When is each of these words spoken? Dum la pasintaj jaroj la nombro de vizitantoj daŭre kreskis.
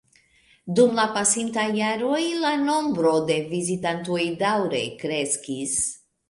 Dum 0.77 0.95
la 0.99 1.03
pasintaj 1.17 1.65
jaroj 1.79 2.21
la 2.45 2.53
nombro 2.63 3.11
de 3.29 3.37
vizitantoj 3.53 4.19
daŭre 4.41 4.83
kreskis. 5.05 5.79